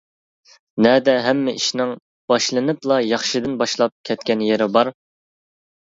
[0.85, 1.93] نەدە ھەممە ئىشنىڭ
[2.33, 4.91] باشلىنىپلا ياخشىدىن باشلاپ كەتكەن يېرى بار.